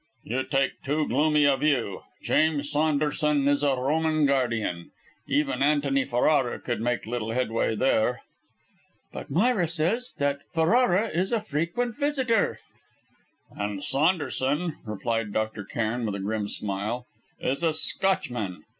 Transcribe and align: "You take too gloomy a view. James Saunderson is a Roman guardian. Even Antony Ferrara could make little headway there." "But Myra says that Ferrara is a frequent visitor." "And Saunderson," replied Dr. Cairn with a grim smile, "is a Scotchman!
"You 0.23 0.41
take 0.45 0.81
too 0.81 1.07
gloomy 1.07 1.45
a 1.45 1.55
view. 1.57 2.01
James 2.23 2.71
Saunderson 2.71 3.47
is 3.47 3.61
a 3.61 3.75
Roman 3.75 4.25
guardian. 4.25 4.89
Even 5.27 5.61
Antony 5.61 6.05
Ferrara 6.05 6.59
could 6.59 6.81
make 6.81 7.05
little 7.05 7.33
headway 7.33 7.75
there." 7.75 8.23
"But 9.13 9.29
Myra 9.29 9.67
says 9.67 10.15
that 10.17 10.39
Ferrara 10.55 11.07
is 11.09 11.31
a 11.31 11.39
frequent 11.39 11.97
visitor." 11.97 12.57
"And 13.55 13.83
Saunderson," 13.83 14.77
replied 14.85 15.33
Dr. 15.33 15.63
Cairn 15.63 16.03
with 16.07 16.15
a 16.15 16.19
grim 16.19 16.47
smile, 16.47 17.05
"is 17.39 17.61
a 17.61 17.71
Scotchman! 17.71 18.63